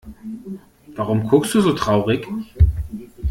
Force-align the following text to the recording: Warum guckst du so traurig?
Warum 0.95 1.27
guckst 1.27 1.53
du 1.53 1.61
so 1.61 1.73
traurig? 1.73 2.27